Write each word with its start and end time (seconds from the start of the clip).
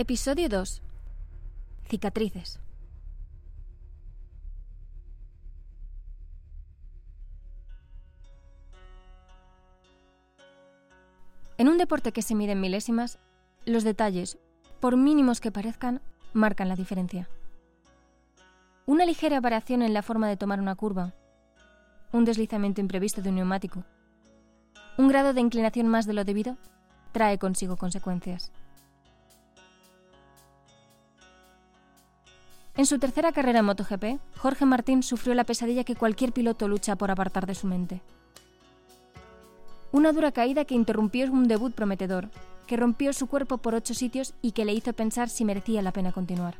Episodio 0.00 0.48
2. 0.48 0.80
Cicatrices. 1.88 2.60
En 11.56 11.68
un 11.68 11.78
deporte 11.78 12.12
que 12.12 12.22
se 12.22 12.36
mide 12.36 12.52
en 12.52 12.60
milésimas, 12.60 13.18
los 13.66 13.82
detalles, 13.82 14.38
por 14.78 14.96
mínimos 14.96 15.40
que 15.40 15.50
parezcan, 15.50 16.00
marcan 16.32 16.68
la 16.68 16.76
diferencia. 16.76 17.28
Una 18.86 19.04
ligera 19.04 19.40
variación 19.40 19.82
en 19.82 19.94
la 19.94 20.02
forma 20.02 20.28
de 20.28 20.36
tomar 20.36 20.60
una 20.60 20.76
curva, 20.76 21.12
un 22.12 22.24
deslizamiento 22.24 22.80
imprevisto 22.80 23.20
de 23.20 23.30
un 23.30 23.34
neumático, 23.34 23.82
un 24.96 25.08
grado 25.08 25.34
de 25.34 25.40
inclinación 25.40 25.88
más 25.88 26.06
de 26.06 26.12
lo 26.12 26.24
debido, 26.24 26.56
trae 27.10 27.40
consigo 27.40 27.76
consecuencias. 27.76 28.52
En 32.78 32.86
su 32.86 33.00
tercera 33.00 33.32
carrera 33.32 33.58
en 33.58 33.64
MotoGP, 33.64 34.20
Jorge 34.36 34.64
Martín 34.64 35.02
sufrió 35.02 35.34
la 35.34 35.42
pesadilla 35.42 35.82
que 35.82 35.96
cualquier 35.96 36.30
piloto 36.30 36.68
lucha 36.68 36.94
por 36.94 37.10
apartar 37.10 37.44
de 37.44 37.56
su 37.56 37.66
mente. 37.66 38.02
Una 39.90 40.12
dura 40.12 40.30
caída 40.30 40.64
que 40.64 40.76
interrumpió 40.76 41.26
un 41.26 41.48
debut 41.48 41.74
prometedor, 41.74 42.28
que 42.68 42.76
rompió 42.76 43.12
su 43.12 43.26
cuerpo 43.26 43.58
por 43.58 43.74
ocho 43.74 43.94
sitios 43.94 44.32
y 44.42 44.52
que 44.52 44.64
le 44.64 44.74
hizo 44.74 44.92
pensar 44.92 45.28
si 45.28 45.44
merecía 45.44 45.82
la 45.82 45.90
pena 45.90 46.12
continuar. 46.12 46.54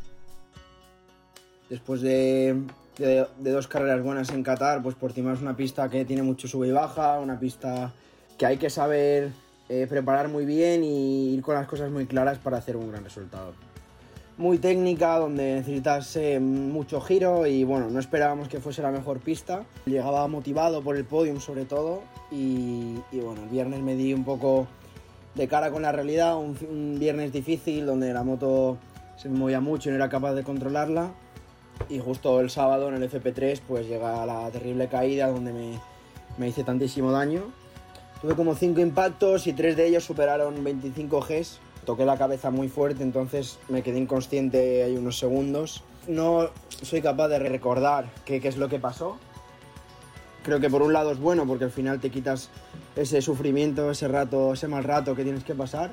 Después 1.70 2.00
de, 2.00 2.64
dos 3.38 3.68
carreras 3.68 4.02
buenas 4.02 4.30
en 4.30 4.42
Qatar, 4.42 4.82
pues 4.82 4.96
Portimao 4.96 5.34
es 5.34 5.40
una 5.40 5.56
pista 5.56 5.88
que 5.88 6.04
tiene 6.04 6.24
mucho 6.24 6.48
sube 6.48 6.66
y 6.66 6.72
baja, 6.72 7.20
una 7.20 7.38
pista 7.38 7.92
que 8.36 8.44
hay 8.44 8.56
que 8.56 8.70
saber 8.70 9.30
eh, 9.68 9.86
preparar 9.88 10.26
muy 10.26 10.44
bien 10.44 10.82
y 10.82 11.34
ir 11.34 11.42
con 11.42 11.54
las 11.54 11.68
cosas 11.68 11.92
muy 11.92 12.06
claras 12.06 12.38
para 12.38 12.56
hacer 12.56 12.76
un 12.76 12.90
gran 12.90 13.04
resultado 13.04 13.52
muy 14.38 14.58
técnica, 14.58 15.18
donde 15.18 15.56
necesitas 15.56 16.14
eh, 16.16 16.38
mucho 16.38 17.00
giro 17.00 17.46
y 17.46 17.64
bueno, 17.64 17.90
no 17.90 17.98
esperábamos 17.98 18.48
que 18.48 18.60
fuese 18.60 18.82
la 18.82 18.92
mejor 18.92 19.18
pista. 19.18 19.64
Llegaba 19.84 20.26
motivado 20.28 20.80
por 20.80 20.96
el 20.96 21.04
podium 21.04 21.40
sobre 21.40 21.64
todo 21.64 22.02
y, 22.30 22.94
bueno, 23.12 23.42
el 23.42 23.48
viernes 23.48 23.80
me 23.80 23.96
di 23.96 24.14
un 24.14 24.24
poco 24.24 24.68
de 25.34 25.48
cara 25.48 25.70
con 25.72 25.82
la 25.82 25.92
realidad, 25.92 26.36
un, 26.36 26.96
viernes 26.98 27.32
difícil 27.32 27.84
donde 27.84 28.12
la 28.12 28.22
moto 28.22 28.78
se 29.16 29.28
movía 29.28 29.60
mucho 29.60 29.88
y 29.88 29.90
no 29.90 29.96
era 29.96 30.08
capaz 30.08 30.34
de 30.34 30.44
controlarla 30.44 31.10
y 31.88 31.98
justo 31.98 32.40
el 32.40 32.50
sábado 32.50 32.88
en 32.88 33.02
el 33.02 33.10
FP3 33.10 33.60
pues 33.66 33.88
llega 33.88 34.24
la 34.24 34.48
terrible 34.50 34.88
caída 34.88 35.28
donde 35.28 35.52
me, 35.52 35.80
me 36.38 36.48
hice 36.48 36.62
tantísimo 36.62 37.10
daño. 37.10 37.42
Tuve 38.20 38.34
como 38.34 38.54
5 38.54 38.80
impactos 38.80 39.46
y 39.48 39.52
3 39.52 39.76
de 39.76 39.86
ellos 39.86 40.04
superaron 40.04 40.62
25 40.62 41.20
Gs 41.20 41.60
toqué 41.88 42.04
la 42.04 42.18
cabeza 42.18 42.50
muy 42.50 42.68
fuerte, 42.68 43.02
entonces 43.02 43.58
me 43.70 43.82
quedé 43.82 43.96
inconsciente 43.96 44.82
ahí 44.82 44.94
unos 44.94 45.18
segundos. 45.18 45.82
No 46.06 46.50
soy 46.82 47.00
capaz 47.00 47.28
de 47.28 47.38
recordar 47.38 48.10
qué, 48.26 48.42
qué 48.42 48.48
es 48.48 48.58
lo 48.58 48.68
que 48.68 48.78
pasó. 48.78 49.16
Creo 50.42 50.60
que 50.60 50.68
por 50.68 50.82
un 50.82 50.92
lado 50.92 51.12
es 51.12 51.18
bueno 51.18 51.46
porque 51.46 51.64
al 51.64 51.70
final 51.70 51.98
te 51.98 52.10
quitas 52.10 52.50
ese 52.94 53.22
sufrimiento, 53.22 53.90
ese 53.90 54.06
rato, 54.06 54.52
ese 54.52 54.68
mal 54.68 54.84
rato 54.84 55.16
que 55.16 55.24
tienes 55.24 55.44
que 55.44 55.54
pasar, 55.54 55.92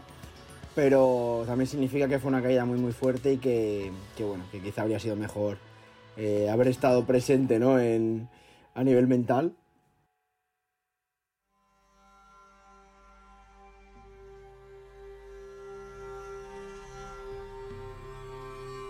pero 0.75 1.45
también 1.47 1.69
significa 1.69 2.09
que 2.09 2.19
fue 2.19 2.27
una 2.27 2.41
caída 2.41 2.65
muy 2.65 2.77
muy 2.77 2.91
fuerte 2.91 3.31
y 3.31 3.37
que, 3.37 3.89
que 4.17 4.25
bueno, 4.25 4.43
que 4.51 4.59
quizá 4.59 4.81
habría 4.81 4.99
sido 4.99 5.15
mejor 5.15 5.59
eh, 6.17 6.49
haber 6.51 6.67
estado 6.67 7.05
presente 7.05 7.57
¿no? 7.57 7.79
en, 7.79 8.27
a 8.73 8.83
nivel 8.83 9.07
mental 9.07 9.53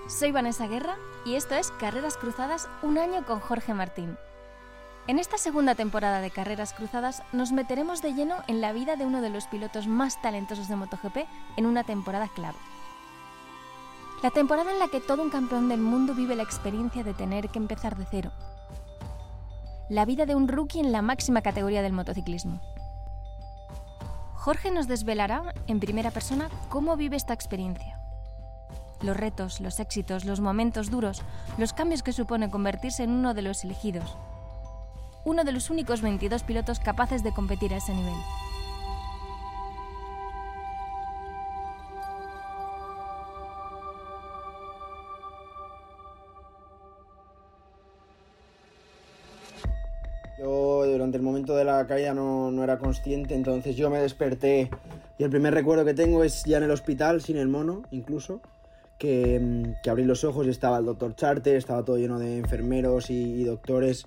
Soy 0.07 0.31
Vanessa 0.31 0.67
Guerra 0.67 0.97
y 1.25 1.33
esto 1.33 1.55
es 1.55 1.71
Carreras 1.71 2.15
Cruzadas, 2.15 2.69
un 2.83 2.99
año 2.99 3.25
con 3.25 3.39
Jorge 3.39 3.73
Martín. 3.73 4.19
En 5.07 5.17
esta 5.17 5.39
segunda 5.39 5.73
temporada 5.73 6.21
de 6.21 6.29
Carreras 6.29 6.73
Cruzadas 6.73 7.23
nos 7.33 7.51
meteremos 7.51 8.03
de 8.03 8.13
lleno 8.13 8.35
en 8.47 8.61
la 8.61 8.71
vida 8.71 8.97
de 8.97 9.05
uno 9.05 9.21
de 9.21 9.31
los 9.31 9.47
pilotos 9.47 9.87
más 9.87 10.21
talentosos 10.21 10.67
de 10.67 10.75
MotoGP 10.75 11.17
en 11.57 11.65
una 11.65 11.83
temporada 11.83 12.27
clave. 12.27 12.57
La 14.21 14.29
temporada 14.29 14.71
en 14.71 14.77
la 14.77 14.89
que 14.89 15.01
todo 15.01 15.23
un 15.23 15.31
campeón 15.31 15.69
del 15.69 15.81
mundo 15.81 16.13
vive 16.13 16.35
la 16.35 16.43
experiencia 16.43 17.03
de 17.03 17.15
tener 17.15 17.49
que 17.49 17.57
empezar 17.57 17.97
de 17.97 18.05
cero. 18.05 18.31
La 19.89 20.05
vida 20.05 20.27
de 20.27 20.35
un 20.35 20.47
rookie 20.47 20.81
en 20.81 20.91
la 20.91 21.01
máxima 21.01 21.41
categoría 21.41 21.81
del 21.81 21.93
motociclismo. 21.93 22.61
Jorge 24.35 24.69
nos 24.69 24.87
desvelará, 24.87 25.55
en 25.65 25.79
primera 25.79 26.11
persona, 26.11 26.49
cómo 26.69 26.95
vive 26.95 27.17
esta 27.17 27.33
experiencia 27.33 27.94
los 29.01 29.17
retos, 29.17 29.61
los 29.61 29.79
éxitos, 29.79 30.25
los 30.25 30.39
momentos 30.39 30.89
duros, 30.89 31.21
los 31.57 31.73
cambios 31.73 32.03
que 32.03 32.13
supone 32.13 32.49
convertirse 32.49 33.03
en 33.03 33.11
uno 33.11 33.33
de 33.33 33.41
los 33.41 33.63
elegidos. 33.63 34.17
Uno 35.25 35.43
de 35.43 35.51
los 35.51 35.69
únicos 35.69 36.01
22 36.01 36.43
pilotos 36.43 36.79
capaces 36.79 37.23
de 37.23 37.33
competir 37.33 37.73
a 37.73 37.77
ese 37.77 37.93
nivel. 37.93 38.13
Yo 50.37 50.85
durante 50.85 51.17
el 51.17 51.23
momento 51.23 51.55
de 51.55 51.63
la 51.63 51.87
caída 51.87 52.13
no, 52.13 52.63
era 52.63 52.77
consciente, 52.77 53.35
entonces 53.35 53.75
yo 53.75 53.89
me 53.89 53.99
desperté 53.99 54.69
y 55.17 55.23
el 55.23 55.29
primer 55.29 55.53
recuerdo 55.53 55.85
que 55.85 55.93
tengo 55.93 56.23
es 56.23 56.43
ya 56.43 56.57
en 56.57 56.63
el 56.63 56.71
hospital, 56.71 57.21
sin 57.21 57.37
el 57.37 57.47
mono 57.47 57.83
incluso, 57.89 58.41
que, 59.05 59.89
abrí 59.89 60.03
los 60.03 60.23
ojos 60.23 60.47
y 60.47 60.49
estaba 60.49 60.79
el 60.79 60.85
doctor 60.85 61.15
Charter, 61.15 61.55
estaba 61.55 61.83
todo 61.83 61.97
lleno 61.97 62.17
de 62.17 62.37
enfermeros 62.37 63.09
y, 63.09 63.43
doctores 63.43 64.05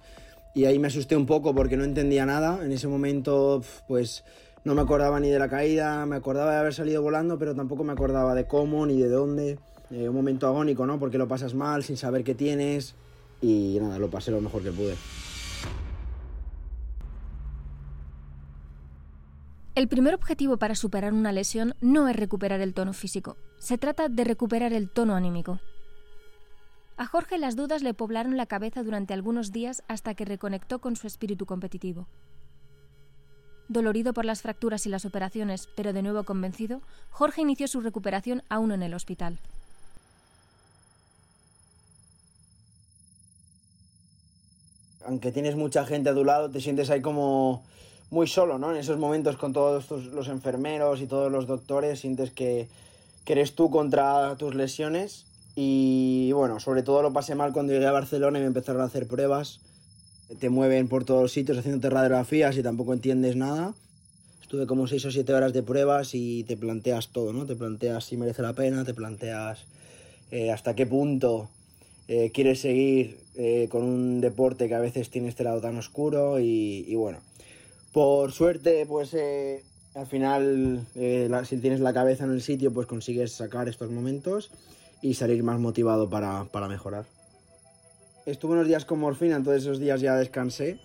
y 0.54 0.64
ahí 0.64 0.78
me 0.78 0.88
asusté 0.88 1.16
un 1.16 1.26
poco 1.26 1.54
porque 1.54 1.76
no 1.76 1.84
entendía 1.84 2.26
nada. 2.26 2.64
En 2.64 2.72
ese 2.72 2.88
momento, 2.88 3.62
pues 3.86 4.24
no 4.64 4.74
me 4.74 4.82
acordaba 4.82 5.20
ni 5.20 5.28
de 5.28 5.38
la 5.38 5.48
caída, 5.48 6.04
me 6.06 6.16
acordaba 6.16 6.52
de 6.52 6.58
haber 6.58 6.74
salido 6.74 7.00
volando, 7.00 7.38
pero 7.38 7.54
tampoco 7.54 7.84
me 7.84 7.92
acordaba 7.92 8.34
de 8.34 8.46
cómo 8.46 8.84
ni 8.86 8.98
de 8.98 9.08
dónde. 9.08 9.58
Eh, 9.90 10.08
un 10.08 10.16
momento 10.16 10.48
agónico, 10.48 10.84
¿no? 10.84 10.98
Porque 10.98 11.16
lo 11.16 11.28
pasas 11.28 11.54
mal, 11.54 11.84
sin 11.84 11.96
saber 11.96 12.24
qué 12.24 12.34
tienes. 12.34 12.94
Y 13.40 13.78
nada, 13.80 13.98
lo 13.98 14.10
pasé 14.10 14.32
lo 14.32 14.40
mejor 14.40 14.62
que 14.62 14.72
pude. 14.72 14.94
El 19.76 19.86
primer 19.86 20.12
objetivo 20.12 20.56
para 20.56 20.74
superar 20.74 21.12
una 21.12 21.30
lesión 21.30 21.74
no 21.80 22.08
es 22.08 22.16
recuperar 22.16 22.60
el 22.60 22.74
tono 22.74 22.92
físico, 22.92 23.36
se 23.58 23.78
trata 23.78 24.08
de 24.08 24.24
recuperar 24.24 24.72
el 24.72 24.88
tono 24.88 25.14
anímico. 25.14 25.60
A 26.96 27.06
Jorge 27.06 27.38
las 27.38 27.54
dudas 27.54 27.82
le 27.82 27.94
poblaron 27.94 28.36
la 28.36 28.46
cabeza 28.46 28.82
durante 28.82 29.14
algunos 29.14 29.52
días 29.52 29.82
hasta 29.86 30.14
que 30.14 30.24
reconectó 30.24 30.80
con 30.80 30.96
su 30.96 31.06
espíritu 31.06 31.46
competitivo. 31.46 32.08
Dolorido 33.68 34.12
por 34.14 34.24
las 34.24 34.42
fracturas 34.42 34.86
y 34.86 34.88
las 34.88 35.04
operaciones, 35.04 35.68
pero 35.76 35.92
de 35.92 36.02
nuevo 36.02 36.24
convencido, 36.24 36.80
Jorge 37.10 37.42
inició 37.42 37.68
su 37.68 37.80
recuperación 37.80 38.42
aún 38.48 38.72
en 38.72 38.82
el 38.82 38.94
hospital. 38.94 39.38
Aunque 45.06 45.30
tienes 45.30 45.54
mucha 45.54 45.84
gente 45.84 46.10
a 46.10 46.14
tu 46.14 46.24
lado, 46.24 46.50
te 46.50 46.60
sientes 46.60 46.90
ahí 46.90 47.00
como 47.00 47.62
muy 48.10 48.26
solo, 48.26 48.58
¿no? 48.58 48.72
En 48.72 48.78
esos 48.78 48.98
momentos 48.98 49.36
con 49.36 49.52
todos 49.52 49.90
los 49.90 50.28
enfermeros 50.28 51.00
y 51.00 51.06
todos 51.06 51.30
los 51.30 51.46
doctores, 51.46 52.00
sientes 52.00 52.30
que, 52.32 52.68
eres 53.32 53.54
tú 53.54 53.70
contra 53.70 54.36
tus 54.36 54.54
lesiones. 54.54 55.26
Y 55.54 56.30
bueno, 56.32 56.60
sobre 56.60 56.82
todo 56.82 57.02
lo 57.02 57.12
pasé 57.12 57.34
mal 57.34 57.52
cuando 57.52 57.72
llegué 57.72 57.86
a 57.86 57.92
Barcelona 57.92 58.38
y 58.38 58.42
me 58.42 58.46
empezaron 58.46 58.82
a 58.82 58.84
hacer 58.84 59.06
pruebas. 59.06 59.60
Te 60.38 60.50
mueven 60.50 60.88
por 60.88 61.04
todos 61.04 61.22
los 61.22 61.32
sitios 61.32 61.58
haciéndote 61.58 61.90
radiografías 61.90 62.56
y 62.56 62.62
tampoco 62.62 62.92
entiendes 62.92 63.36
nada. 63.36 63.74
Estuve 64.42 64.66
como 64.66 64.86
seis 64.86 65.04
o 65.04 65.10
siete 65.10 65.34
horas 65.34 65.52
de 65.52 65.62
pruebas 65.62 66.14
y 66.14 66.44
te 66.44 66.56
planteas 66.56 67.08
todo, 67.08 67.32
¿no? 67.32 67.44
Te 67.44 67.56
planteas 67.56 68.04
si 68.04 68.16
merece 68.16 68.42
la 68.42 68.54
pena, 68.54 68.84
te 68.84 68.94
planteas 68.94 69.64
eh, 70.30 70.50
hasta 70.50 70.74
qué 70.74 70.86
punto 70.86 71.48
eh, 72.06 72.30
quieres 72.32 72.60
seguir 72.60 73.18
eh, 73.36 73.68
con 73.70 73.82
un 73.82 74.20
deporte 74.20 74.68
que 74.68 74.74
a 74.74 74.80
veces 74.80 75.10
tiene 75.10 75.28
este 75.28 75.44
lado 75.44 75.60
tan 75.60 75.76
oscuro 75.76 76.38
y 76.40 76.94
bueno, 76.94 77.18
por 77.92 78.32
suerte, 78.32 78.84
pues 78.86 79.14
eh, 79.14 79.64
al 79.94 80.06
final, 80.06 80.86
eh, 80.94 81.30
si 81.44 81.58
tienes 81.58 81.80
la 81.80 81.92
cabeza 81.92 82.24
en 82.24 82.30
el 82.30 82.42
sitio, 82.42 82.72
pues 82.72 82.86
consigues 82.86 83.32
sacar 83.32 83.68
estos 83.68 83.90
momentos 83.90 84.50
y 85.02 85.14
salir 85.14 85.42
más 85.42 85.58
motivado 85.58 86.08
para, 86.08 86.68
mejorar. 86.68 87.04
Estuve 88.26 88.52
unos 88.52 88.66
días 88.66 88.84
con 88.84 89.00
morfina, 89.00 89.36
entonces 89.36 89.62
esos 89.62 89.78
días 89.78 90.00
ya 90.00 90.14
descansé 90.16 90.78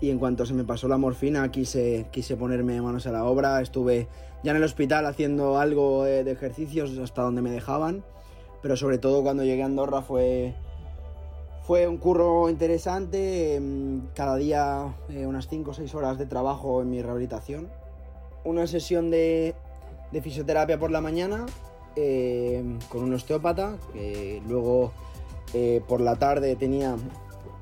y 0.00 0.10
en 0.10 0.18
cuanto 0.18 0.46
se 0.46 0.54
me 0.54 0.64
pasó 0.64 0.88
la 0.88 0.96
morfina 0.96 1.50
quise, 1.50 2.06
quise 2.10 2.36
ponerme 2.36 2.80
manos 2.80 3.06
a 3.06 3.12
la 3.12 3.24
obra. 3.24 3.60
Estuve 3.60 4.08
ya 4.42 4.52
en 4.52 4.56
el 4.56 4.64
hospital 4.64 5.04
haciendo 5.04 5.58
algo 5.58 6.06
eh, 6.06 6.24
de 6.24 6.32
ejercicios 6.32 6.96
hasta 6.98 7.22
donde 7.22 7.42
me 7.42 7.50
dejaban, 7.50 8.02
pero 8.62 8.76
sobre 8.76 8.98
todo 8.98 9.22
cuando 9.22 9.44
llegué 9.44 9.62
a 9.62 9.66
Andorra 9.66 10.00
fue, 10.00 10.54
fue 11.64 11.86
un 11.86 11.98
curro 11.98 12.48
interesante, 12.48 13.56
em, 13.56 14.06
cada 14.14 14.36
día 14.36 14.96
eh, 15.10 15.26
unas 15.26 15.48
5 15.48 15.72
o 15.72 15.74
6 15.74 15.94
horas 15.94 16.18
de 16.18 16.24
trabajo 16.24 16.80
en 16.80 16.90
mi 16.90 17.02
rehabilitación. 17.02 17.68
Una 18.44 18.66
sesión 18.66 19.10
de, 19.10 19.54
fisioterapia 20.22 20.78
por 20.78 20.90
la 20.90 21.00
mañana, 21.00 21.46
eh, 21.96 22.62
con 22.88 23.02
un 23.02 23.14
osteópata, 23.14 23.76
luego 24.48 24.92
eh, 25.52 25.82
por 25.88 26.00
la 26.00 26.16
tarde 26.16 26.54
tenía 26.54 26.96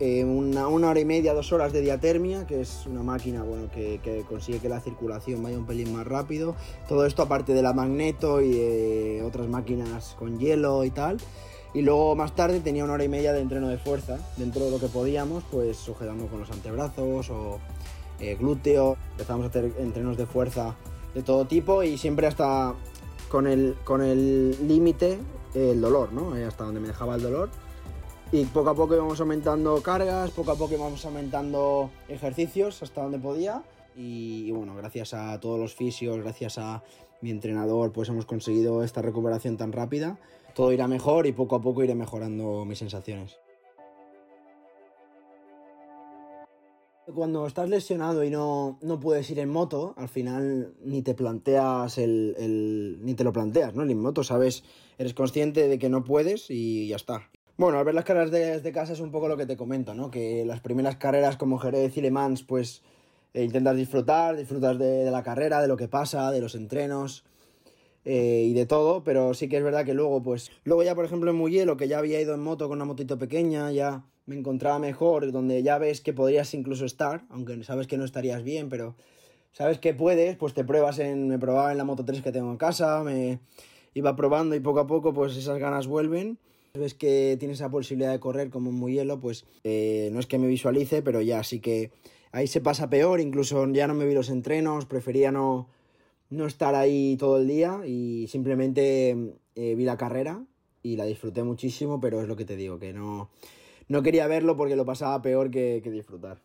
eh, 0.01 0.23
una, 0.23 0.69
hora 0.69 1.01
y 1.01 1.05
media, 1.05 1.33
dos 1.33 1.53
horas 1.53 1.73
de 1.73 1.81
diatermia, 1.81 2.47
que 2.47 2.61
es 2.61 2.87
una 2.87 3.03
máquina 3.03 3.43
bueno, 3.43 3.69
que, 3.71 4.25
consigue 4.29 4.61
que 4.61 4.69
la 4.69 4.81
circulación 4.81 5.43
vaya 5.43 5.59
un 5.59 5.67
pelín 5.67 5.93
más 5.93 6.07
rápido. 6.07 6.55
Todo 6.89 7.07
esto 7.07 7.23
aparte 7.23 7.55
de 7.55 7.63
la 7.63 7.73
magneto 7.73 8.41
y 8.43 9.21
otras 9.21 9.49
máquinas 9.49 10.15
con 10.19 10.39
hielo 10.39 10.85
y 10.85 10.91
tal. 10.91 11.17
Y 11.75 11.83
luego 11.83 12.15
más 12.15 12.35
tarde 12.35 12.61
tenía 12.61 12.85
una 12.85 12.95
hora 12.95 13.05
y 13.05 13.09
media 13.09 13.33
de 13.33 13.41
entreno 13.41 13.69
de 13.69 13.79
fuerza, 13.79 14.19
dentro 14.37 14.65
de 14.65 14.71
lo 14.71 14.79
que 14.79 14.87
podíamos, 14.87 15.45
pues 15.51 15.77
sujetando 15.77 16.27
con 16.27 16.41
los 16.41 16.51
antebrazos 16.51 17.31
o 17.31 17.59
eh, 18.21 18.37
glúteo. 18.37 18.97
Empezamos 19.13 19.47
a 19.47 19.49
hacer 19.49 19.73
entrenos 19.79 20.17
de 20.17 20.27
fuerza 20.27 20.77
de 21.15 21.23
todo 21.23 21.47
tipo 21.47 21.83
y 21.83 21.99
siempre 21.99 22.27
hasta 22.27 22.75
con 23.29 23.47
el 23.47 23.77
con 23.85 24.03
el 24.03 24.69
límite 24.69 25.19
el 25.55 25.81
dolor, 25.81 26.13
¿no? 26.13 26.35
Hasta 26.47 26.65
donde 26.65 26.81
me 26.81 26.89
dejaba 26.89 27.17
el 27.17 27.23
dolor 27.23 27.51
y 28.31 28.45
poco 28.45 28.71
a 28.71 28.75
poco 28.75 28.95
íbamos 28.95 29.21
aumentando 29.21 29.83
cargas, 29.83 30.31
poco 30.33 30.53
a 30.53 30.55
poco 30.55 30.75
íbamos 30.75 31.05
aumentando 31.07 31.91
ejercicios 32.09 32.83
hasta 32.83 33.03
donde 33.03 33.19
podía. 33.19 33.63
Y, 33.97 34.51
bueno, 34.53 34.77
gracias 34.77 35.15
a 35.15 35.41
todos 35.41 35.59
los 35.59 35.75
fisios, 35.75 36.19
gracias 36.19 36.59
a 36.59 36.83
mi 37.21 37.31
entrenador, 37.31 37.91
pues 37.91 38.09
hemos 38.11 38.27
conseguido 38.27 38.85
esta 38.85 39.03
recuperación 39.03 39.57
tan 39.57 39.73
rápida. 39.73 40.19
Todo 40.55 40.73
irá 40.73 40.87
mejor 40.87 41.27
y 41.27 41.33
poco 41.33 41.57
a 41.57 41.63
poco 41.63 41.83
iré 41.83 41.95
mejorando 41.95 42.65
mis 42.65 42.79
sensaciones. 42.79 43.39
Cuando 47.15 47.47
estás 47.47 47.71
lesionado 47.71 48.23
y 48.23 48.31
no, 48.31 48.79
no, 48.83 49.01
puedes 49.01 49.31
ir 49.31 49.39
en 49.39 49.49
moto, 49.49 49.95
al 49.97 50.09
final 50.09 50.75
ni 50.85 51.01
te 51.01 51.15
planteas 51.15 51.97
el, 51.97 52.35
el, 52.39 52.99
ni 53.03 53.15
te 53.15 53.25
lo 53.25 53.33
planteas, 53.33 53.75
¿no? 53.75 53.83
En 53.83 53.99
moto 53.99 54.23
sabes, 54.23 54.63
eres 54.99 55.15
consciente 55.15 55.69
de 55.69 55.79
que 55.79 55.89
no 55.89 56.05
puedes 56.05 56.51
y 56.51 56.89
ya 56.89 56.97
está. 56.97 57.31
Bueno, 57.57 57.79
al 57.79 57.85
ver 57.85 57.95
las 57.95 58.05
carreras 58.05 58.31
desde 58.31 58.73
casa 58.73 58.93
es 58.93 59.01
un 59.01 59.11
poco 59.11 59.27
lo 59.27 59.37
que 59.37 59.47
te 59.47 59.57
comento, 59.57 59.95
¿no? 59.95 60.11
Que 60.11 60.45
las 60.45 60.61
primeras 60.61 60.97
carreras 60.97 61.37
como 61.37 61.59
Jerez 61.59 61.97
y 61.97 62.03
Le 62.03 62.11
Mans, 62.11 62.43
pues 62.43 62.83
eh, 63.35 63.43
intentas 63.43 63.77
disfrutar, 63.77 64.37
disfrutas 64.37 64.79
de, 64.79 65.11
la 65.11 65.23
carrera, 65.23 65.61
de 65.63 65.69
lo 65.69 65.77
que 65.77 65.89
pasa, 65.89 66.31
de 66.31 66.41
los 66.41 66.55
entrenos 66.55 67.25
eh, 68.05 68.45
y 68.47 68.53
de 68.53 68.67
todo, 68.67 69.03
pero 69.03 69.35
sí 69.35 69.49
que 69.49 69.57
es 69.57 69.65
verdad 69.65 69.85
que 69.85 69.95
luego, 69.95 70.23
pues, 70.23 70.51
luego 70.65 70.83
ya, 70.83 70.95
por 70.95 71.05
ejemplo, 71.05 71.31
en 71.31 71.37
Mugello, 71.37 71.77
que 71.77 71.89
ya 71.89 71.99
había 71.99 72.21
ido 72.21 72.35
en 72.35 72.41
moto 72.41 72.69
con 72.69 72.79
una 72.79 72.85
motito 72.85 73.19
pequeña, 73.19 73.73
ya 73.73 74.05
me 74.29 74.37
encontraba 74.37 74.79
mejor, 74.79 75.33
donde 75.33 75.63
ya 75.63 75.79
ves 75.79 76.03
que 76.03 76.13
podrías 76.13 76.53
incluso 76.53 76.85
estar, 76.85 77.25
aunque 77.31 77.65
sabes 77.65 77.87
que 77.87 77.97
no 77.97 78.05
estarías 78.05 78.45
bien, 78.45 78.69
pero 78.69 78.95
sabes 79.53 79.79
que 79.79 79.95
puedes, 79.95 80.37
pues 80.37 80.53
te 80.53 80.65
pruebas 80.65 80.99
en, 80.99 81.29
me 81.29 81.39
probaba 81.39 81.73
en 81.73 81.79
la 81.79 81.85
Moto 81.85 82.05
3 82.05 82.21
que 82.21 82.31
tengo 82.31 82.51
en 82.51 82.59
casa, 82.59 83.03
me 83.03 83.41
iba 83.95 84.15
probando 84.17 84.55
y 84.55 84.61
poco 84.61 84.81
a 84.81 84.87
poco, 84.87 85.15
pues 85.15 85.35
esas 85.35 85.59
ganas 85.59 85.87
vuelven. 85.87 86.39
Ves 86.75 86.93
que 86.93 87.37
tienes 87.39 87.57
esa 87.59 87.71
posibilidad 87.71 88.13
de 88.13 88.21
correr 88.21 88.51
como 88.51 88.71
muy 88.71 88.93
hielo, 88.93 89.19
pues 89.19 89.47
eh, 89.65 90.11
no 90.13 90.21
es 90.21 90.27
que 90.27 90.39
me 90.39 90.47
visualice, 90.47 91.01
pero 91.01 91.23
ya 91.23 91.43
sí 91.43 91.61
que 91.61 91.91
ahí 92.31 92.47
se 92.47 92.61
pasa 92.61 92.91
peor, 92.91 93.21
incluso 93.21 93.67
ya 93.73 93.87
no 93.87 93.95
me 93.95 94.05
vi 94.05 94.13
los 94.13 94.29
entrenos, 94.29 94.85
prefería 94.85 95.33
no, 95.33 95.71
no 96.29 96.47
estar 96.47 96.75
ahí 96.75 97.17
todo 97.19 97.39
el 97.39 97.49
día 97.49 97.81
y 97.87 98.27
simplemente 98.29 99.17
eh, 99.55 99.75
vi 99.75 99.85
la 99.85 99.97
carrera 99.97 100.45
y 100.83 100.97
la 100.97 101.07
disfruté 101.07 101.43
muchísimo, 101.43 101.99
pero 101.99 102.21
es 102.21 102.29
lo 102.29 102.37
que 102.37 102.45
te 102.45 102.57
digo, 102.57 102.79
que 102.79 102.93
no, 102.93 103.31
no 103.89 104.03
quería 104.03 104.27
verlo 104.27 104.57
porque 104.57 104.77
lo 104.77 104.85
pasaba 104.85 105.21
peor 105.23 105.51
que, 105.51 105.81
disfrutar. 105.85 106.41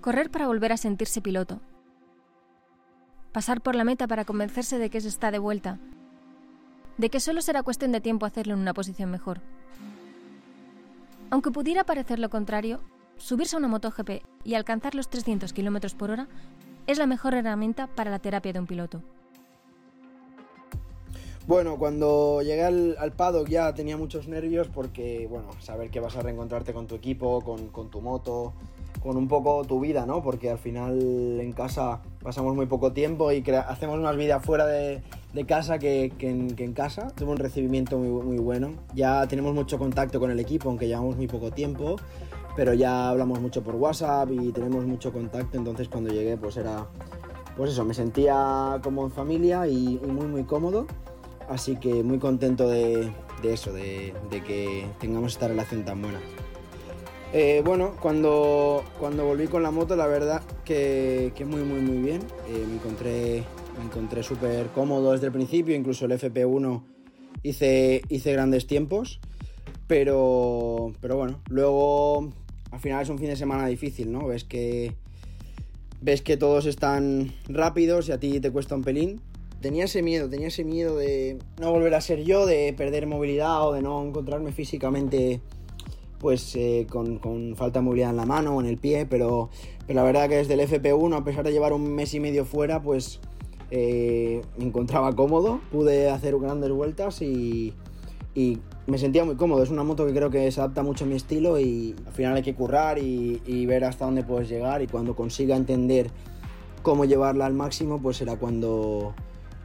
Correr 0.00 0.30
para 0.30 0.48
volver 0.48 0.72
a 0.72 0.76
sentirse 0.76 1.22
piloto, 1.22 1.60
pasar 3.32 3.62
por 3.62 3.74
la 3.74 3.84
meta 3.84 4.06
para 4.06 4.24
convencerse 4.24 4.78
de 4.78 4.90
que 4.90 5.00
se 5.00 5.08
está 5.08 5.30
de 5.30 5.38
vuelta, 5.38 5.78
de 6.98 7.08
que 7.08 7.20
solo 7.20 7.40
será 7.40 7.62
cuestión 7.62 7.92
de 7.92 8.02
tiempo 8.02 8.26
hacerlo 8.26 8.54
en 8.54 8.60
una 8.60 8.74
posición 8.74 9.10
mejor. 9.10 9.40
Aunque 11.30 11.50
pudiera 11.50 11.84
parecer 11.84 12.18
lo 12.18 12.28
contrario, 12.28 12.80
subirse 13.16 13.56
a 13.56 13.60
una 13.60 13.68
MotoGP 13.68 14.22
y 14.44 14.54
alcanzar 14.54 14.94
los 14.94 15.08
300 15.08 15.52
km 15.52 15.94
por 15.94 16.10
hora 16.10 16.28
es 16.86 16.98
la 16.98 17.06
mejor 17.06 17.34
herramienta 17.34 17.86
para 17.86 18.10
la 18.10 18.18
terapia 18.18 18.52
de 18.52 18.60
un 18.60 18.66
piloto. 18.66 19.02
Bueno, 21.46 21.76
cuando 21.78 22.40
llegué 22.42 22.64
al, 22.64 22.96
al, 22.98 23.12
paddock 23.12 23.48
ya 23.48 23.74
tenía 23.74 23.98
muchos 23.98 24.28
nervios 24.28 24.68
porque, 24.68 25.26
bueno, 25.28 25.48
saber 25.60 25.90
que 25.90 26.00
vas 26.00 26.16
a 26.16 26.22
reencontrarte 26.22 26.72
con 26.72 26.86
tu 26.86 26.94
equipo, 26.94 27.42
con, 27.42 27.68
con 27.68 27.90
tu 27.90 28.00
moto, 28.00 28.54
con 29.04 29.18
un 29.18 29.28
poco 29.28 29.62
tu 29.64 29.80
vida, 29.80 30.06
¿no? 30.06 30.22
Porque 30.22 30.50
al 30.50 30.56
final 30.56 31.38
en 31.38 31.52
casa 31.52 32.00
pasamos 32.22 32.54
muy 32.54 32.64
poco 32.64 32.92
tiempo 32.92 33.30
y 33.32 33.44
hacemos 33.68 34.00
más 34.00 34.16
vida 34.16 34.40
fuera 34.40 34.64
de, 34.64 35.02
casa 35.46 35.78
que, 35.78 36.10
en, 36.20 36.72
casa. 36.72 37.08
Tuve 37.14 37.32
un 37.32 37.36
recibimiento 37.36 37.98
muy, 37.98 38.08
muy 38.22 38.38
bueno. 38.38 38.72
Ya 38.94 39.26
tenemos 39.26 39.54
mucho 39.54 39.78
contacto 39.78 40.18
con 40.18 40.30
el 40.30 40.40
equipo, 40.40 40.70
aunque 40.70 40.88
llevamos 40.88 41.18
muy 41.18 41.26
poco 41.26 41.50
tiempo, 41.50 41.96
pero 42.56 42.72
ya 42.72 43.10
hablamos 43.10 43.40
mucho 43.40 43.62
por 43.62 43.74
WhatsApp 43.74 44.30
y 44.32 44.52
tenemos 44.52 44.86
mucho 44.86 45.12
contacto. 45.12 45.58
Entonces 45.58 45.90
cuando 45.90 46.10
llegué, 46.10 46.38
pues 46.38 46.56
era, 46.56 46.86
pues 47.58 47.72
eso, 47.72 47.84
me 47.84 47.92
sentía 47.92 48.80
como 48.82 49.04
en 49.04 49.10
familia 49.10 49.68
y, 49.68 50.00
muy, 50.08 50.26
muy 50.26 50.44
cómodo. 50.44 50.86
Así 51.48 51.76
que 51.76 52.02
muy 52.02 52.18
contento 52.18 52.68
de, 52.68 53.10
eso, 53.42 53.72
de 53.72 54.12
que 54.46 54.86
tengamos 55.00 55.32
esta 55.32 55.48
relación 55.48 55.84
tan 55.84 56.00
buena. 56.02 56.20
Eh, 57.36 57.62
bueno, 57.64 57.96
cuando, 58.00 58.84
cuando 59.00 59.24
volví 59.26 59.48
con 59.48 59.64
la 59.64 59.72
moto, 59.72 59.96
la 59.96 60.06
verdad 60.06 60.40
que, 60.64 61.32
muy, 61.44 61.62
muy, 61.62 61.80
muy 61.80 61.96
bien. 61.96 62.22
Eh, 62.48 62.64
me 62.64 62.74
encontré, 62.74 63.42
me 63.76 63.84
encontré 63.86 64.22
súper 64.22 64.68
cómodo 64.68 65.10
desde 65.10 65.26
el 65.26 65.32
principio, 65.32 65.74
incluso 65.74 66.04
el 66.04 66.12
FP1 66.12 66.84
hice, 67.42 68.02
hice 68.08 68.32
grandes 68.32 68.68
tiempos. 68.68 69.18
Pero, 69.88 70.92
pero 71.00 71.16
bueno, 71.16 71.40
luego 71.48 72.32
al 72.70 72.78
final 72.78 73.02
es 73.02 73.08
un 73.08 73.18
fin 73.18 73.26
de 73.26 73.36
semana 73.36 73.66
difícil, 73.66 74.12
¿no? 74.12 74.28
Ves 74.28 74.44
que, 74.44 74.94
ves 76.00 76.22
que 76.22 76.36
todos 76.36 76.66
están 76.66 77.32
rápidos 77.48 78.08
y 78.08 78.12
a 78.12 78.20
ti 78.20 78.38
te 78.38 78.52
cuesta 78.52 78.76
un 78.76 78.84
pelín. 78.84 79.20
Tenía 79.64 79.86
ese 79.86 80.02
miedo, 80.02 80.28
tenía 80.28 80.48
ese 80.48 80.62
miedo 80.62 80.94
de 80.98 81.38
no 81.58 81.70
volver 81.70 81.94
a 81.94 82.02
ser 82.02 82.22
yo, 82.22 82.44
de 82.44 82.74
perder 82.76 83.06
movilidad 83.06 83.66
o 83.66 83.72
de 83.72 83.80
no 83.80 84.04
encontrarme 84.04 84.52
físicamente 84.52 85.40
pues 86.18 86.54
eh, 86.54 86.86
con, 86.90 87.18
falta 87.56 87.78
de 87.78 87.84
movilidad 87.86 88.10
en 88.10 88.16
la 88.18 88.26
mano 88.26 88.54
o 88.56 88.60
en 88.60 88.66
el 88.66 88.76
pie, 88.76 89.06
pero, 89.06 89.48
la 89.88 90.02
verdad 90.02 90.28
que 90.28 90.36
desde 90.36 90.52
el 90.52 90.60
FP1, 90.60 91.16
a 91.16 91.24
pesar 91.24 91.46
de 91.46 91.52
llevar 91.52 91.72
un 91.72 91.94
mes 91.94 92.12
y 92.12 92.20
medio 92.20 92.44
fuera, 92.44 92.82
pues 92.82 93.20
eh, 93.70 94.42
me 94.58 94.66
encontraba 94.66 95.16
cómodo, 95.16 95.62
pude 95.72 96.10
hacer 96.10 96.38
grandes 96.38 96.70
vueltas 96.70 97.22
y, 97.22 97.72
me 98.86 98.98
sentía 98.98 99.24
muy 99.24 99.36
cómodo. 99.36 99.62
Es 99.62 99.70
una 99.70 99.82
moto 99.82 100.04
que 100.04 100.12
creo 100.12 100.28
que 100.28 100.50
se 100.52 100.60
adapta 100.60 100.82
mucho 100.82 101.06
a 101.06 101.08
mi 101.08 101.14
estilo 101.14 101.58
y 101.58 101.96
al 102.06 102.12
final 102.12 102.36
hay 102.36 102.42
que 102.42 102.54
currar 102.54 102.98
y, 102.98 103.64
ver 103.64 103.84
hasta 103.84 104.04
dónde 104.04 104.24
puedes 104.24 104.50
llegar 104.50 104.82
y 104.82 104.88
cuando 104.88 105.16
consiga 105.16 105.56
entender 105.56 106.10
cómo 106.82 107.06
llevarla 107.06 107.46
al 107.46 107.54
máximo, 107.54 108.02
pues 108.02 108.18
será 108.18 108.36
cuando, 108.36 109.14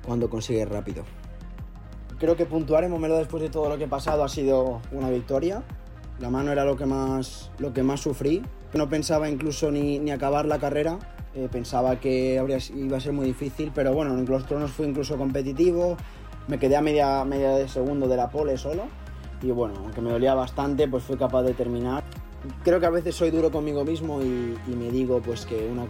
cuando 0.06 0.30
consigues 0.30 0.68
rápido. 0.68 1.04
Creo 2.20 2.36
que 2.36 2.46
puntuar 2.46 2.84
en 2.84 2.92
Momelo 2.92 3.18
después 3.18 3.42
de 3.42 3.50
todo 3.50 3.70
lo 3.70 3.78
que 3.78 3.86
he 3.86 3.88
pasado 3.88 4.24
ha 4.24 4.30
sido 4.30 4.82
una 4.92 5.10
victoria. 5.10 5.64
La 6.20 6.30
mano 6.30 6.52
era 6.52 6.66
lo 6.66 6.76
que 6.76 6.86
más, 6.86 7.50
lo 7.60 7.74
que 7.74 7.82
más 7.82 8.02
sufrí. 8.02 8.42
No 8.74 8.90
pensaba 8.90 9.30
incluso 9.30 9.72
ni, 9.72 10.00
ni 10.00 10.12
acabar 10.12 10.46
la 10.46 10.60
carrera. 10.60 11.00
Eh, 11.34 11.48
pensaba 11.50 12.00
que 12.00 12.38
habría, 12.38 12.58
iba 12.76 12.98
a 12.98 13.00
ser 13.00 13.14
muy 13.14 13.26
difícil, 13.26 13.72
pero 13.74 13.94
bueno, 13.94 14.18
en 14.18 14.26
los 14.26 14.46
tronos 14.46 14.72
fue 14.72 14.86
incluso 14.88 15.18
competitivo. 15.18 15.96
Me 16.50 16.60
quedé 16.60 16.76
a 16.76 16.82
media, 16.82 17.24
media 17.24 17.52
de 17.52 17.70
segundo 17.70 18.08
de 18.08 18.18
la 18.18 18.30
pole 18.30 18.58
solo. 18.58 18.84
Y 19.42 19.52
bueno, 19.52 19.76
aunque 19.78 20.02
me 20.02 20.12
dolía 20.12 20.34
bastante, 20.34 20.90
pues 20.90 21.04
fui 21.04 21.16
capaz 21.16 21.44
de 21.44 21.54
terminar. 21.54 22.04
Creo 22.64 22.82
que 22.82 22.86
a 22.86 22.90
veces 22.90 23.16
soy 23.16 23.32
duro 23.32 23.50
conmigo 23.50 23.86
mismo 23.86 24.22
y, 24.22 24.58
y 24.68 24.76
me 24.76 24.92
digo 24.92 25.22
pues 25.22 25.46
que 25.46 25.70
una, 25.72 25.86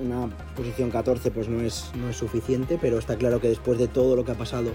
una, 0.00 0.28
posición 0.56 0.90
14 0.90 1.30
pues 1.30 1.48
no 1.48 1.60
es, 1.60 1.90
no 1.94 2.08
es 2.08 2.16
suficiente, 2.16 2.78
pero 2.80 2.98
está 2.98 3.16
claro 3.16 3.40
que 3.40 3.48
después 3.48 3.78
de 3.78 3.88
todo 3.88 4.16
lo 4.16 4.24
que 4.24 4.32
ha 4.32 4.36
pasado, 4.36 4.72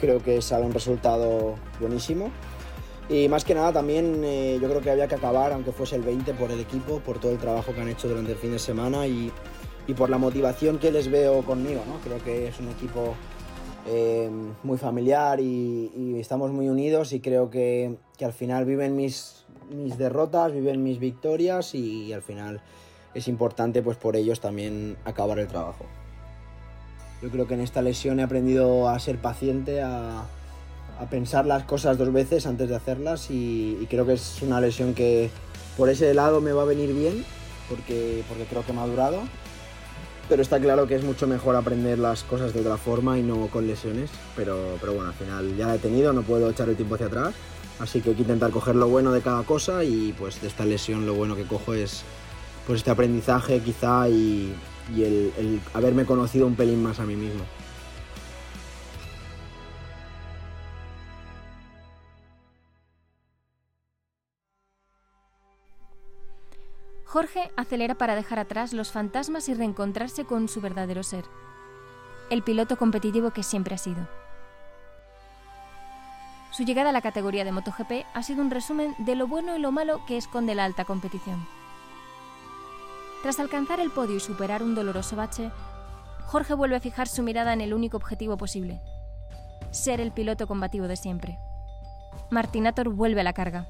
creo 0.00 0.22
que 0.22 0.42
sale 0.42 0.66
un 0.66 0.72
resultado 0.72 1.54
buenísimo. 1.80 2.30
Y 3.08 3.28
más 3.28 3.44
que 3.44 3.54
nada 3.54 3.72
también 3.72 4.22
eh, 4.24 4.58
yo 4.60 4.68
creo 4.68 4.80
que 4.80 4.90
había 4.90 5.06
que 5.06 5.14
acabar, 5.14 5.52
aunque 5.52 5.70
fuese 5.70 5.96
el 5.96 6.02
20, 6.02 6.34
por 6.34 6.50
el 6.50 6.58
equipo, 6.58 6.98
por 7.00 7.20
todo 7.20 7.32
el 7.32 7.38
trabajo 7.38 7.72
que 7.72 7.80
han 7.80 7.88
hecho 7.88 8.08
durante 8.08 8.32
el 8.32 8.38
fin 8.38 8.50
de 8.50 8.58
semana 8.58 9.06
y, 9.06 9.30
y 9.86 9.94
por 9.94 10.10
la 10.10 10.18
motivación 10.18 10.78
que 10.78 10.90
les 10.90 11.08
veo 11.08 11.42
conmigo. 11.42 11.82
¿no? 11.86 12.00
Creo 12.00 12.22
que 12.22 12.48
es 12.48 12.58
un 12.58 12.68
equipo 12.68 13.14
eh, 13.86 14.28
muy 14.64 14.78
familiar 14.78 15.38
y, 15.38 15.92
y, 15.94 16.18
estamos 16.18 16.50
muy 16.50 16.68
unidos 16.68 17.12
y 17.12 17.20
creo 17.20 17.50
que, 17.50 17.96
que, 18.18 18.24
al 18.24 18.32
final 18.32 18.64
viven 18.64 18.96
mis, 18.96 19.44
mis 19.70 19.96
derrotas, 19.96 20.52
viven 20.52 20.82
mis 20.82 20.98
victorias 20.98 21.72
y, 21.76 22.06
y 22.06 22.12
al 22.12 22.22
final 22.22 22.60
es 23.16 23.28
importante 23.28 23.82
pues 23.82 23.96
por 23.96 24.14
ellos 24.14 24.40
también 24.40 24.96
acabar 25.04 25.38
el 25.38 25.48
trabajo. 25.48 25.86
Yo 27.22 27.30
creo 27.30 27.46
que 27.46 27.54
en 27.54 27.62
esta 27.62 27.80
lesión 27.80 28.20
he 28.20 28.22
aprendido 28.22 28.90
a 28.90 28.98
ser 28.98 29.16
paciente, 29.18 29.80
a, 29.80 30.24
a 31.00 31.06
pensar 31.10 31.46
las 31.46 31.64
cosas 31.64 31.96
dos 31.96 32.12
veces 32.12 32.46
antes 32.46 32.68
de 32.68 32.76
hacerlas 32.76 33.30
y, 33.30 33.86
creo 33.88 34.04
que 34.04 34.12
es 34.12 34.42
una 34.42 34.60
lesión 34.60 34.92
que 34.92 35.30
por 35.78 35.88
ese 35.88 36.12
lado 36.12 36.42
me 36.42 36.52
va 36.52 36.62
a 36.62 36.66
venir 36.66 36.92
bien 36.92 37.24
porque, 37.70 38.22
porque 38.28 38.44
creo 38.44 38.64
que 38.66 38.74
me 38.74 38.80
ha 38.82 38.86
durado. 38.86 39.22
pero 40.28 40.42
está 40.42 40.60
claro 40.60 40.86
que 40.86 40.94
es 40.96 41.02
mucho 41.02 41.26
mejor 41.26 41.56
aprender 41.56 41.98
las 41.98 42.22
cosas 42.22 42.52
de 42.52 42.60
otra 42.60 42.76
forma 42.76 43.18
y 43.18 43.22
no 43.22 43.46
con 43.46 43.66
lesiones. 43.66 44.10
Pero, 44.36 44.76
pero 44.78 44.92
bueno, 44.92 45.08
al 45.08 45.14
final 45.14 45.56
ya 45.56 45.68
la 45.68 45.76
he 45.76 45.78
tenido, 45.78 46.12
no 46.12 46.22
puedo 46.22 46.50
echar 46.50 46.68
el 46.68 46.76
tiempo 46.76 46.96
hacia 46.96 47.06
atrás. 47.06 47.34
Así 47.78 48.02
que 48.02 48.10
hay 48.10 48.14
que 48.14 48.22
intentar 48.22 48.50
coger 48.50 48.74
lo 48.74 48.88
bueno 48.88 49.12
de 49.12 49.22
cada 49.22 49.42
cosa 49.42 49.84
y 49.84 50.14
pues 50.18 50.40
de 50.42 50.48
esta 50.48 50.66
lesión 50.66 51.06
lo 51.06 51.14
bueno 51.14 51.34
que 51.34 51.44
cojo 51.44 51.72
es 51.74 52.04
pues 52.66 52.78
este 52.78 52.90
aprendizaje 52.90 53.60
quizá 53.60 54.08
y, 54.08 54.54
el, 54.94 55.32
el 55.38 55.60
haberme 55.74 56.04
conocido 56.04 56.46
un 56.46 56.56
pelín 56.56 56.82
más 56.82 56.98
a 57.00 57.04
mí 57.04 57.14
mismo. 57.14 57.44
Jorge 67.04 67.50
acelera 67.56 67.94
para 67.94 68.14
dejar 68.14 68.38
atrás 68.38 68.72
los 68.72 68.92
fantasmas 68.92 69.48
y 69.48 69.54
reencontrarse 69.54 70.24
con 70.24 70.48
su 70.48 70.60
verdadero 70.60 71.02
ser, 71.02 71.24
el 72.30 72.42
piloto 72.42 72.76
competitivo 72.76 73.30
que 73.30 73.42
siempre 73.42 73.74
ha 73.74 73.78
sido. 73.78 74.06
Su 76.50 76.64
llegada 76.64 76.90
a 76.90 76.92
la 76.92 77.02
categoría 77.02 77.44
de 77.44 77.52
MotoGP 77.52 78.04
ha 78.12 78.22
sido 78.22 78.42
un 78.42 78.50
resumen 78.50 78.94
de 78.98 79.14
lo 79.14 79.26
bueno 79.28 79.56
y 79.56 79.60
lo 79.60 79.72
malo 79.72 80.00
que 80.06 80.16
esconde 80.16 80.54
la 80.54 80.64
alta 80.64 80.84
competición. 80.84 81.46
Tras 83.26 83.40
alcanzar 83.40 83.80
el 83.80 83.90
podio 83.90 84.14
y 84.14 84.20
superar 84.20 84.62
un 84.62 84.76
doloroso 84.76 85.16
bache, 85.16 85.50
Jorge 86.26 86.54
vuelve 86.54 86.76
a 86.76 86.80
fijar 86.80 87.08
su 87.08 87.24
mirada 87.24 87.52
en 87.52 87.60
el 87.60 87.74
único 87.74 87.96
objetivo 87.96 88.36
posible, 88.36 88.80
ser 89.72 90.00
el 90.00 90.12
piloto 90.12 90.46
combativo 90.46 90.86
de 90.86 90.94
siempre. 90.94 91.36
Martinator 92.30 92.88
vuelve 92.88 93.22
a 93.22 93.24
la 93.24 93.32
carga. 93.32 93.66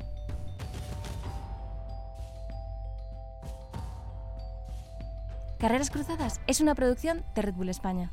Carreras 5.58 5.88
Cruzadas 5.88 6.38
es 6.46 6.60
una 6.60 6.74
producción 6.74 7.24
de 7.34 7.40
Red 7.40 7.54
Bull 7.54 7.70
España. 7.70 8.12